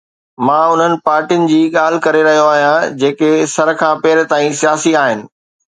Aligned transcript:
مان 0.45 0.63
انهن 0.69 0.95
پارٽين 1.07 1.43
جي 1.51 1.59
ڳالهه 1.75 2.03
ڪري 2.07 2.23
رهيو 2.29 2.49
آهيان 2.55 2.99
جيڪي 3.05 3.31
سر 3.55 3.73
کان 3.83 4.03
پير 4.07 4.27
تائين 4.35 4.61
سياسي 4.65 5.01
آهن. 5.07 5.27